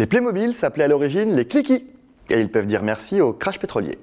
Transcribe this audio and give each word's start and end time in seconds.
Les 0.00 0.06
Playmobil 0.06 0.54
s'appelaient 0.54 0.84
à 0.84 0.88
l'origine 0.88 1.36
les 1.36 1.44
Clicky, 1.44 1.84
et 2.30 2.40
ils 2.40 2.50
peuvent 2.50 2.64
dire 2.64 2.82
merci 2.82 3.20
au 3.20 3.34
crash 3.34 3.58
pétrolier. 3.58 3.98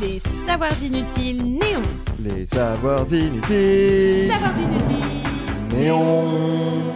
Les 0.00 0.18
savoirs 0.48 0.82
inutiles 0.82 1.44
néons. 1.44 1.82
Les 2.18 2.44
savoirs 2.44 3.06
inutiles. 3.14 4.32
Savoirs 4.32 4.58
inutiles. 4.58 5.76
Néons. 5.76 6.92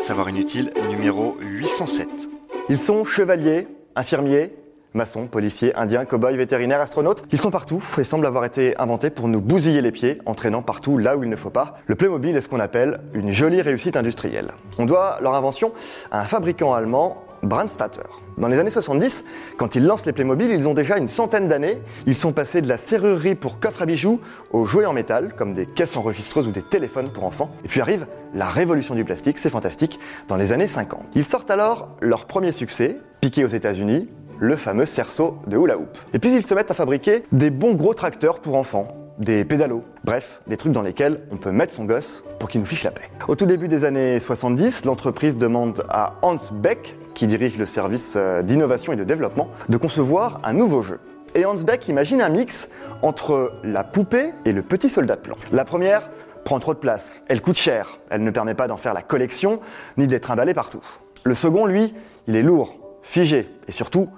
Savoir 0.00 0.28
inutile 0.28 0.72
numéro 0.90 1.36
807. 1.40 2.28
Ils 2.68 2.80
sont 2.80 3.04
chevaliers, 3.04 3.68
infirmiers, 3.94 4.50
maçons, 4.94 5.26
policiers, 5.26 5.74
indiens, 5.76 6.04
cow-boys, 6.04 6.32
vétérinaires, 6.32 6.80
astronautes. 6.80 7.22
Ils 7.32 7.40
sont 7.40 7.50
partout 7.50 7.82
et 7.98 8.04
semblent 8.04 8.26
avoir 8.26 8.44
été 8.44 8.76
inventés 8.78 9.10
pour 9.10 9.28
nous 9.28 9.40
bousiller 9.40 9.82
les 9.82 9.92
pieds, 9.92 10.18
entraînant 10.26 10.62
partout 10.62 10.98
là 10.98 11.16
où 11.16 11.22
il 11.22 11.30
ne 11.30 11.36
faut 11.36 11.50
pas. 11.50 11.78
Le 11.86 11.94
Playmobil 11.94 12.36
est 12.36 12.40
ce 12.40 12.48
qu'on 12.48 12.60
appelle 12.60 13.00
une 13.14 13.30
jolie 13.30 13.62
réussite 13.62 13.96
industrielle. 13.96 14.52
On 14.78 14.86
doit 14.86 15.18
leur 15.20 15.34
invention 15.34 15.72
à 16.10 16.20
un 16.20 16.24
fabricant 16.24 16.74
allemand, 16.74 17.24
Brandstatter. 17.42 18.02
Dans 18.38 18.48
les 18.48 18.58
années 18.58 18.70
70, 18.70 19.24
quand 19.56 19.74
ils 19.74 19.84
lancent 19.84 20.06
les 20.06 20.12
Playmobil, 20.12 20.50
ils 20.50 20.68
ont 20.68 20.74
déjà 20.74 20.98
une 20.98 21.08
centaine 21.08 21.48
d'années. 21.48 21.80
Ils 22.06 22.16
sont 22.16 22.32
passés 22.32 22.60
de 22.60 22.68
la 22.68 22.76
serrurerie 22.76 23.34
pour 23.34 23.60
coffre 23.60 23.82
à 23.82 23.86
bijoux 23.86 24.20
aux 24.52 24.66
jouets 24.66 24.86
en 24.86 24.92
métal, 24.92 25.34
comme 25.36 25.54
des 25.54 25.66
caisses 25.66 25.96
enregistreuses 25.96 26.46
ou 26.46 26.50
des 26.50 26.62
téléphones 26.62 27.10
pour 27.10 27.24
enfants. 27.24 27.50
Et 27.64 27.68
puis 27.68 27.80
arrive 27.80 28.06
la 28.34 28.48
révolution 28.48 28.94
du 28.94 29.04
plastique, 29.04 29.38
c'est 29.38 29.50
fantastique, 29.50 29.98
dans 30.28 30.36
les 30.36 30.52
années 30.52 30.66
50. 30.66 31.02
Ils 31.14 31.24
sortent 31.24 31.50
alors 31.50 31.96
leur 32.00 32.26
premier 32.26 32.52
succès, 32.52 32.98
piqué 33.20 33.44
aux 33.44 33.48
États-Unis, 33.48 34.08
le 34.40 34.56
fameux 34.56 34.86
cerceau 34.86 35.36
de 35.46 35.56
hula 35.56 35.76
hoop. 35.76 35.96
Et 36.14 36.18
puis 36.18 36.34
ils 36.34 36.44
se 36.44 36.54
mettent 36.54 36.70
à 36.70 36.74
fabriquer 36.74 37.22
des 37.30 37.50
bons 37.50 37.74
gros 37.74 37.94
tracteurs 37.94 38.40
pour 38.40 38.56
enfants, 38.56 38.88
des 39.18 39.44
pédalos, 39.44 39.84
bref, 40.02 40.40
des 40.46 40.56
trucs 40.56 40.72
dans 40.72 40.82
lesquels 40.82 41.20
on 41.30 41.36
peut 41.36 41.52
mettre 41.52 41.74
son 41.74 41.84
gosse 41.84 42.24
pour 42.38 42.48
qu'il 42.48 42.60
nous 42.60 42.66
fiche 42.66 42.84
la 42.84 42.90
paix. 42.90 43.10
Au 43.28 43.36
tout 43.36 43.44
début 43.44 43.68
des 43.68 43.84
années 43.84 44.18
70, 44.18 44.86
l'entreprise 44.86 45.36
demande 45.36 45.84
à 45.90 46.14
Hans 46.22 46.36
Beck, 46.52 46.96
qui 47.14 47.26
dirige 47.26 47.58
le 47.58 47.66
service 47.66 48.14
euh, 48.16 48.42
d'innovation 48.42 48.94
et 48.94 48.96
de 48.96 49.04
développement, 49.04 49.50
de 49.68 49.76
concevoir 49.76 50.40
un 50.42 50.54
nouveau 50.54 50.82
jeu. 50.82 51.00
Et 51.34 51.44
Hans 51.44 51.54
Beck 51.54 51.86
imagine 51.88 52.22
un 52.22 52.30
mix 52.30 52.70
entre 53.02 53.52
la 53.62 53.84
poupée 53.84 54.32
et 54.46 54.52
le 54.52 54.62
petit 54.62 54.88
soldat 54.88 55.16
de 55.16 55.20
plomb. 55.20 55.36
La 55.52 55.66
première 55.66 56.10
prend 56.44 56.58
trop 56.58 56.72
de 56.72 56.78
place, 56.78 57.20
elle 57.28 57.42
coûte 57.42 57.58
cher, 57.58 57.98
elle 58.08 58.24
ne 58.24 58.30
permet 58.30 58.54
pas 58.54 58.68
d'en 58.68 58.78
faire 58.78 58.94
la 58.94 59.02
collection, 59.02 59.60
ni 59.98 60.06
d'être 60.06 60.30
emballée 60.30 60.54
partout. 60.54 60.80
Le 61.24 61.34
second, 61.34 61.66
lui, 61.66 61.94
il 62.26 62.36
est 62.36 62.42
lourd, 62.42 62.78
figé 63.02 63.50
et 63.68 63.72
surtout 63.72 64.08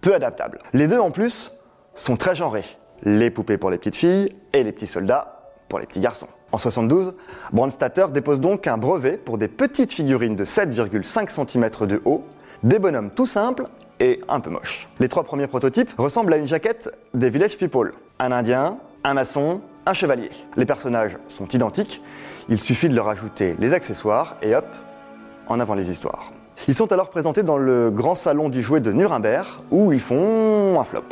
peu 0.00 0.14
adaptable. 0.14 0.58
Les 0.72 0.88
deux 0.88 0.98
en 0.98 1.10
plus 1.10 1.52
sont 1.94 2.16
très 2.16 2.34
genrés. 2.34 2.64
Les 3.02 3.30
poupées 3.30 3.58
pour 3.58 3.70
les 3.70 3.78
petites 3.78 3.96
filles 3.96 4.34
et 4.52 4.62
les 4.62 4.72
petits 4.72 4.86
soldats 4.86 5.40
pour 5.68 5.78
les 5.78 5.86
petits 5.86 6.00
garçons. 6.00 6.26
En 6.52 6.58
72, 6.58 7.14
Brandstatter 7.52 8.06
dépose 8.12 8.40
donc 8.40 8.66
un 8.66 8.76
brevet 8.76 9.16
pour 9.16 9.38
des 9.38 9.48
petites 9.48 9.92
figurines 9.92 10.36
de 10.36 10.44
7,5 10.44 11.28
cm 11.30 11.86
de 11.86 12.02
haut, 12.04 12.24
des 12.62 12.78
bonhommes 12.78 13.10
tout 13.10 13.26
simples 13.26 13.66
et 14.00 14.20
un 14.28 14.40
peu 14.40 14.50
moches. 14.50 14.88
Les 14.98 15.08
trois 15.08 15.22
premiers 15.22 15.46
prototypes 15.46 15.90
ressemblent 15.96 16.32
à 16.32 16.38
une 16.38 16.46
jaquette 16.46 16.90
des 17.14 17.30
Village 17.30 17.56
People. 17.56 17.92
Un 18.18 18.32
indien, 18.32 18.78
un 19.04 19.14
maçon, 19.14 19.60
un 19.86 19.94
chevalier. 19.94 20.30
Les 20.56 20.66
personnages 20.66 21.16
sont 21.28 21.46
identiques, 21.48 22.02
il 22.48 22.60
suffit 22.60 22.88
de 22.88 22.94
leur 22.94 23.08
ajouter 23.08 23.54
les 23.58 23.72
accessoires 23.72 24.36
et 24.42 24.54
hop, 24.54 24.66
en 25.46 25.60
avant 25.60 25.74
les 25.74 25.90
histoires. 25.90 26.32
Ils 26.68 26.74
sont 26.74 26.92
alors 26.92 27.08
présentés 27.08 27.42
dans 27.42 27.56
le 27.56 27.90
grand 27.90 28.14
salon 28.14 28.48
du 28.50 28.60
jouet 28.60 28.80
de 28.80 28.92
Nuremberg 28.92 29.46
où 29.70 29.92
ils 29.92 30.00
font 30.00 30.78
un 30.78 30.84
flop. 30.84 31.04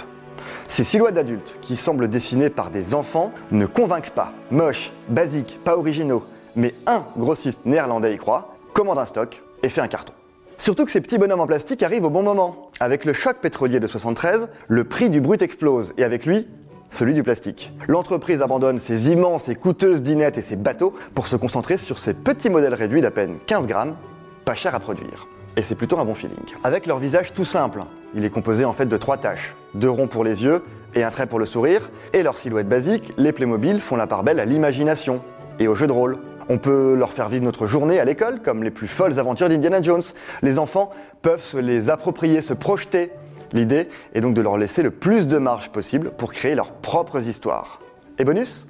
Ces 0.68 0.84
silhouettes 0.84 1.14
d'adultes, 1.14 1.56
qui 1.62 1.76
semblent 1.76 2.08
dessinées 2.08 2.50
par 2.50 2.70
des 2.70 2.94
enfants, 2.94 3.32
ne 3.50 3.64
convainquent 3.64 4.10
pas. 4.10 4.32
Moches, 4.50 4.92
basiques, 5.08 5.58
pas 5.64 5.76
originaux. 5.76 6.22
Mais 6.54 6.74
un 6.86 7.04
grossiste 7.16 7.60
néerlandais 7.64 8.14
y 8.14 8.18
croit, 8.18 8.54
commande 8.74 8.98
un 8.98 9.06
stock 9.06 9.42
et 9.62 9.70
fait 9.70 9.80
un 9.80 9.88
carton. 9.88 10.12
Surtout 10.58 10.84
que 10.84 10.90
ces 10.90 11.00
petits 11.00 11.18
bonhommes 11.18 11.40
en 11.40 11.46
plastique 11.46 11.82
arrivent 11.82 12.04
au 12.04 12.10
bon 12.10 12.22
moment. 12.22 12.70
Avec 12.80 13.06
le 13.06 13.14
choc 13.14 13.38
pétrolier 13.38 13.80
de 13.80 13.86
73, 13.86 14.50
le 14.68 14.84
prix 14.84 15.08
du 15.08 15.22
brut 15.22 15.40
explose 15.40 15.94
et 15.96 16.04
avec 16.04 16.26
lui, 16.26 16.46
celui 16.90 17.14
du 17.14 17.22
plastique. 17.22 17.72
L'entreprise 17.86 18.42
abandonne 18.42 18.78
ses 18.78 19.10
immenses 19.10 19.48
et 19.48 19.54
coûteuses 19.54 20.02
dinettes 20.02 20.36
et 20.36 20.42
ses 20.42 20.56
bateaux 20.56 20.92
pour 21.14 21.26
se 21.26 21.36
concentrer 21.36 21.78
sur 21.78 21.98
ces 21.98 22.12
petits 22.12 22.50
modèles 22.50 22.74
réduits 22.74 23.00
d'à 23.00 23.10
peine 23.10 23.38
15 23.46 23.66
grammes, 23.66 23.96
pas 24.44 24.54
chers 24.54 24.74
à 24.74 24.80
produire 24.80 25.26
et 25.56 25.62
c'est 25.62 25.74
plutôt 25.74 25.98
un 25.98 26.04
bon 26.04 26.14
feeling. 26.14 26.38
Avec 26.64 26.86
leur 26.86 26.98
visage 26.98 27.32
tout 27.32 27.44
simple, 27.44 27.82
il 28.14 28.24
est 28.24 28.30
composé 28.30 28.64
en 28.64 28.72
fait 28.72 28.86
de 28.86 28.96
trois 28.96 29.16
taches, 29.16 29.54
deux 29.74 29.90
ronds 29.90 30.06
pour 30.06 30.24
les 30.24 30.44
yeux 30.44 30.62
et 30.94 31.02
un 31.02 31.10
trait 31.10 31.26
pour 31.26 31.38
le 31.38 31.46
sourire, 31.46 31.90
et 32.12 32.22
leur 32.22 32.38
silhouette 32.38 32.68
basique, 32.68 33.12
les 33.18 33.32
Playmobil 33.32 33.80
font 33.80 33.96
la 33.96 34.06
part 34.06 34.22
belle 34.22 34.40
à 34.40 34.44
l'imagination 34.44 35.20
et 35.58 35.68
au 35.68 35.74
jeu 35.74 35.86
de 35.86 35.92
rôle. 35.92 36.16
On 36.48 36.58
peut 36.58 36.94
leur 36.94 37.12
faire 37.12 37.28
vivre 37.28 37.44
notre 37.44 37.66
journée 37.66 38.00
à 38.00 38.04
l'école 38.04 38.40
comme 38.40 38.64
les 38.64 38.70
plus 38.70 38.88
folles 38.88 39.18
aventures 39.18 39.48
d'Indiana 39.48 39.82
Jones. 39.82 40.02
Les 40.40 40.58
enfants 40.58 40.90
peuvent 41.20 41.42
se 41.42 41.58
les 41.58 41.90
approprier, 41.90 42.40
se 42.40 42.54
projeter. 42.54 43.10
L'idée 43.52 43.88
est 44.14 44.22
donc 44.22 44.34
de 44.34 44.40
leur 44.40 44.56
laisser 44.56 44.82
le 44.82 44.90
plus 44.90 45.26
de 45.26 45.36
marge 45.36 45.70
possible 45.70 46.10
pour 46.10 46.32
créer 46.32 46.54
leurs 46.54 46.72
propres 46.72 47.26
histoires. 47.26 47.80
Et 48.18 48.24
bonus, 48.24 48.66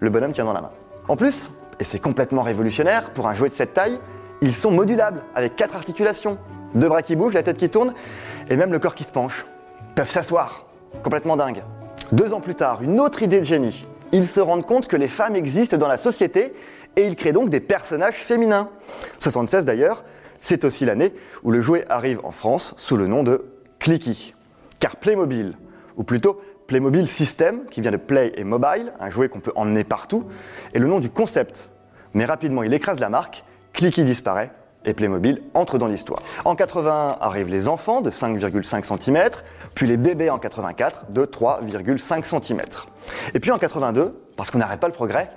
le 0.00 0.10
bonhomme 0.10 0.32
tient 0.32 0.44
dans 0.44 0.52
la 0.52 0.60
main. 0.60 0.70
En 1.08 1.16
plus, 1.16 1.50
et 1.80 1.84
c'est 1.84 1.98
complètement 1.98 2.42
révolutionnaire 2.42 3.10
pour 3.10 3.28
un 3.28 3.34
jouet 3.34 3.48
de 3.48 3.54
cette 3.54 3.74
taille, 3.74 3.98
ils 4.42 4.54
sont 4.54 4.70
modulables 4.70 5.22
avec 5.34 5.56
quatre 5.56 5.76
articulations, 5.76 6.38
deux 6.74 6.88
bras 6.88 7.02
qui 7.02 7.16
bougent, 7.16 7.34
la 7.34 7.42
tête 7.42 7.56
qui 7.56 7.68
tourne 7.68 7.94
et 8.50 8.56
même 8.56 8.72
le 8.72 8.78
corps 8.78 8.94
qui 8.94 9.04
se 9.04 9.12
penche. 9.12 9.46
Ils 9.90 9.94
peuvent 9.94 10.10
s'asseoir, 10.10 10.66
complètement 11.02 11.36
dingue. 11.36 11.62
Deux 12.12 12.32
ans 12.32 12.40
plus 12.40 12.54
tard, 12.54 12.82
une 12.82 13.00
autre 13.00 13.22
idée 13.22 13.38
de 13.40 13.44
génie. 13.44 13.86
Ils 14.12 14.26
se 14.26 14.40
rendent 14.40 14.66
compte 14.66 14.86
que 14.86 14.96
les 14.96 15.08
femmes 15.08 15.36
existent 15.36 15.76
dans 15.76 15.88
la 15.88 15.96
société 15.96 16.52
et 16.96 17.06
ils 17.06 17.16
créent 17.16 17.32
donc 17.32 17.50
des 17.50 17.60
personnages 17.60 18.16
féminins. 18.16 18.70
76 19.18 19.64
d'ailleurs, 19.64 20.04
c'est 20.38 20.64
aussi 20.64 20.84
l'année 20.84 21.12
où 21.42 21.50
le 21.50 21.60
jouet 21.60 21.84
arrive 21.88 22.20
en 22.24 22.30
France 22.30 22.74
sous 22.76 22.96
le 22.96 23.06
nom 23.06 23.22
de 23.22 23.44
Clicky. 23.78 24.34
Car 24.78 24.96
Playmobil, 24.96 25.56
ou 25.96 26.04
plutôt 26.04 26.40
Playmobil 26.66 27.08
System, 27.08 27.64
qui 27.70 27.80
vient 27.80 27.90
de 27.90 27.96
Play 27.96 28.32
et 28.36 28.44
Mobile, 28.44 28.92
un 29.00 29.10
jouet 29.10 29.28
qu'on 29.28 29.40
peut 29.40 29.52
emmener 29.56 29.84
partout, 29.84 30.24
est 30.74 30.78
le 30.78 30.86
nom 30.86 31.00
du 31.00 31.10
concept. 31.10 31.70
Mais 32.14 32.24
rapidement, 32.24 32.62
il 32.62 32.74
écrase 32.74 33.00
la 33.00 33.08
marque 33.08 33.44
Clicky 33.76 34.04
disparaît 34.04 34.50
et 34.86 34.94
Playmobil 34.94 35.42
entre 35.52 35.76
dans 35.76 35.86
l'histoire. 35.86 36.22
En 36.46 36.56
80 36.56 37.18
arrivent 37.20 37.50
les 37.50 37.68
enfants 37.68 38.00
de 38.00 38.10
5,5 38.10 38.98
cm, 38.98 39.30
puis 39.74 39.86
les 39.86 39.98
bébés 39.98 40.30
en 40.30 40.38
84 40.38 41.10
de 41.10 41.26
3,5 41.26 42.24
cm. 42.24 42.62
Et 43.34 43.40
puis 43.40 43.50
en 43.50 43.58
82, 43.58 44.18
parce 44.34 44.50
qu'on 44.50 44.58
n'arrête 44.58 44.80
pas 44.80 44.86
le 44.86 44.94
progrès, 44.94 45.28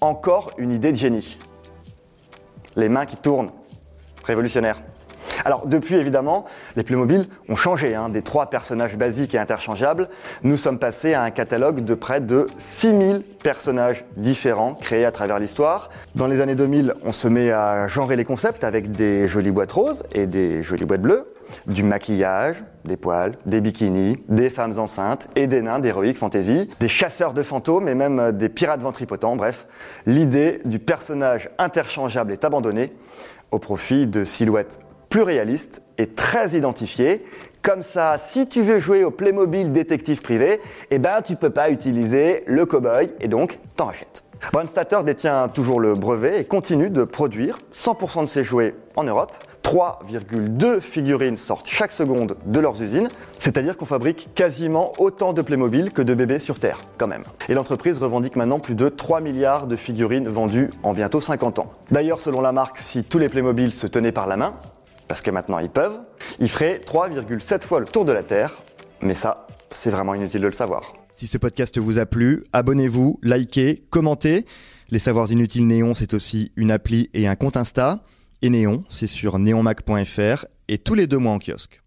encore 0.00 0.52
une 0.56 0.72
idée 0.72 0.90
de 0.90 0.96
génie. 0.96 1.36
Les 2.76 2.88
mains 2.88 3.04
qui 3.04 3.16
tournent. 3.16 3.50
Révolutionnaire. 4.24 4.80
Alors 5.44 5.66
depuis 5.66 5.96
évidemment, 5.96 6.44
les 6.76 6.82
Playmobil 6.82 7.26
ont 7.48 7.56
changé. 7.56 7.94
Hein. 7.94 8.08
Des 8.08 8.22
trois 8.22 8.46
personnages 8.46 8.96
basiques 8.96 9.34
et 9.34 9.38
interchangeables, 9.38 10.08
nous 10.42 10.56
sommes 10.56 10.78
passés 10.78 11.14
à 11.14 11.22
un 11.22 11.30
catalogue 11.30 11.84
de 11.84 11.94
près 11.94 12.20
de 12.20 12.46
6000 12.58 13.22
personnages 13.42 14.04
différents 14.16 14.74
créés 14.74 15.04
à 15.04 15.12
travers 15.12 15.38
l'histoire. 15.38 15.90
Dans 16.14 16.26
les 16.26 16.40
années 16.40 16.54
2000, 16.54 16.94
on 17.04 17.12
se 17.12 17.28
met 17.28 17.50
à 17.50 17.88
genrer 17.88 18.16
les 18.16 18.24
concepts 18.24 18.64
avec 18.64 18.90
des 18.90 19.28
jolies 19.28 19.50
boîtes 19.50 19.72
roses 19.72 20.04
et 20.12 20.26
des 20.26 20.62
jolies 20.62 20.84
boîtes 20.84 21.02
bleues, 21.02 21.32
du 21.66 21.82
maquillage, 21.82 22.56
des 22.84 22.96
poils, 22.96 23.36
des 23.46 23.60
bikinis, 23.60 24.18
des 24.28 24.50
femmes 24.50 24.78
enceintes 24.78 25.28
et 25.36 25.46
des 25.46 25.62
nains 25.62 25.78
d'héroïque 25.80 26.18
fantasy, 26.18 26.70
des 26.80 26.88
chasseurs 26.88 27.34
de 27.34 27.42
fantômes 27.42 27.88
et 27.88 27.94
même 27.94 28.32
des 28.32 28.48
pirates 28.48 28.80
ventripotents. 28.80 29.36
Bref, 29.36 29.66
l'idée 30.06 30.60
du 30.64 30.78
personnage 30.78 31.50
interchangeable 31.58 32.32
est 32.32 32.44
abandonnée 32.44 32.92
au 33.50 33.58
profit 33.58 34.06
de 34.06 34.24
silhouettes 34.24 34.78
plus 35.12 35.20
réaliste 35.20 35.82
et 35.98 36.06
très 36.06 36.56
identifié. 36.56 37.22
Comme 37.60 37.82
ça, 37.82 38.16
si 38.16 38.48
tu 38.48 38.62
veux 38.62 38.80
jouer 38.80 39.04
au 39.04 39.10
Playmobil 39.10 39.70
détective 39.70 40.22
privé, 40.22 40.58
eh 40.90 40.98
ben 40.98 41.20
tu 41.20 41.36
peux 41.36 41.50
pas 41.50 41.68
utiliser 41.68 42.44
le 42.46 42.64
cowboy 42.64 43.10
et 43.20 43.28
donc 43.28 43.58
t'en 43.76 43.84
rachètes. 43.84 44.24
Brandstatter 44.54 45.00
détient 45.04 45.48
toujours 45.48 45.80
le 45.80 45.94
brevet 45.94 46.40
et 46.40 46.44
continue 46.44 46.88
de 46.88 47.04
produire 47.04 47.58
100% 47.74 48.22
de 48.22 48.26
ses 48.26 48.42
jouets 48.42 48.74
en 48.96 49.04
Europe. 49.04 49.32
3,2 49.62 50.80
figurines 50.80 51.36
sortent 51.36 51.68
chaque 51.68 51.92
seconde 51.92 52.36
de 52.46 52.60
leurs 52.60 52.80
usines, 52.80 53.08
c'est-à-dire 53.36 53.76
qu'on 53.76 53.84
fabrique 53.84 54.30
quasiment 54.34 54.92
autant 54.96 55.34
de 55.34 55.42
Playmobil 55.42 55.92
que 55.92 56.00
de 56.00 56.14
bébés 56.14 56.38
sur 56.38 56.58
Terre, 56.58 56.78
quand 56.96 57.06
même. 57.06 57.24
Et 57.50 57.54
l'entreprise 57.54 57.98
revendique 57.98 58.36
maintenant 58.36 58.60
plus 58.60 58.74
de 58.74 58.88
3 58.88 59.20
milliards 59.20 59.66
de 59.66 59.76
figurines 59.76 60.28
vendues 60.28 60.70
en 60.82 60.94
bientôt 60.94 61.20
50 61.20 61.58
ans. 61.58 61.70
D'ailleurs, 61.90 62.18
selon 62.18 62.40
la 62.40 62.52
marque, 62.52 62.78
si 62.78 63.04
tous 63.04 63.18
les 63.18 63.28
Playmobil 63.28 63.72
se 63.72 63.86
tenaient 63.86 64.10
par 64.10 64.26
la 64.26 64.38
main, 64.38 64.54
parce 65.12 65.20
que 65.20 65.30
maintenant 65.30 65.58
ils 65.58 65.68
peuvent, 65.68 65.98
ils 66.40 66.48
feraient 66.48 66.78
3,7 66.78 67.64
fois 67.64 67.80
le 67.80 67.86
tour 67.86 68.06
de 68.06 68.12
la 68.12 68.22
Terre. 68.22 68.62
Mais 69.02 69.12
ça, 69.12 69.46
c'est 69.70 69.90
vraiment 69.90 70.14
inutile 70.14 70.40
de 70.40 70.46
le 70.46 70.54
savoir. 70.54 70.94
Si 71.12 71.26
ce 71.26 71.36
podcast 71.36 71.76
vous 71.76 71.98
a 71.98 72.06
plu, 72.06 72.44
abonnez-vous, 72.54 73.20
likez, 73.22 73.84
commentez. 73.90 74.46
Les 74.88 74.98
Savoirs 74.98 75.30
Inutiles 75.30 75.66
Néon, 75.66 75.92
c'est 75.92 76.14
aussi 76.14 76.50
une 76.56 76.70
appli 76.70 77.10
et 77.12 77.28
un 77.28 77.36
compte 77.36 77.58
Insta. 77.58 78.02
Et 78.40 78.48
Néon, 78.48 78.84
c'est 78.88 79.06
sur 79.06 79.38
neonmac.fr 79.38 80.46
et 80.68 80.78
tous 80.78 80.94
les 80.94 81.06
deux 81.06 81.18
mois 81.18 81.32
en 81.32 81.38
kiosque. 81.38 81.81